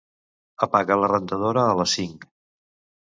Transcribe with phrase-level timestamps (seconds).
[0.67, 2.27] Apaga la rentadora a les cinc.